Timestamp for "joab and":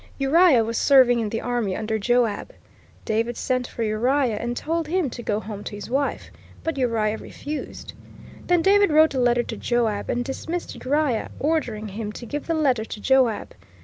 9.55-10.25